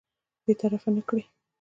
برطرف 0.47 0.83
نه 0.95 1.01
کړي. 1.07 1.23